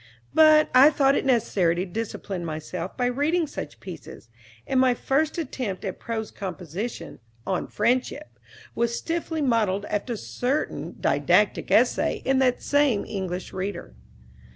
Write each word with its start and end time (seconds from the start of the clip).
But 0.33 0.71
I 0.73 0.89
though 0.89 1.09
it 1.09 1.25
necessary 1.27 1.75
to 1.75 1.85
discipline 1.85 2.43
myself 2.43 2.97
by 2.97 3.05
reading 3.05 3.45
such 3.45 3.79
pieces, 3.79 4.29
and 4.65 4.79
my 4.79 4.95
first 4.95 5.37
attempt 5.37 5.85
at 5.85 5.99
prose 5.99 6.31
composition, 6.31 7.19
"On 7.45 7.67
Friendship," 7.67 8.39
was 8.73 8.97
stiffly 8.97 9.43
modeled 9.43 9.85
after 9.85 10.13
a 10.13 10.17
certain 10.17 10.93
"Didactick 10.99 11.69
Essay" 11.69 12.23
in 12.25 12.39
that 12.39 12.63
same 12.63 13.05
English 13.05 13.53
Reader. 13.53 13.93